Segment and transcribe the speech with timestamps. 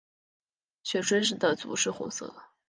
[0.81, 2.43] 血雉的足是红色的。